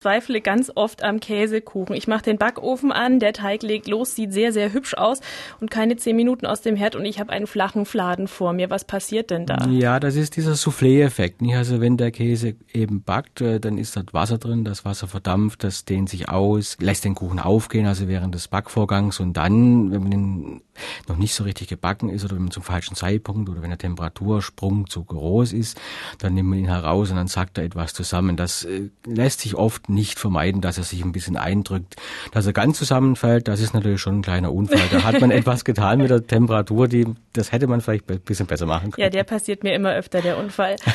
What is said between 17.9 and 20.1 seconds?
während des Backvorgangs und dann, wenn man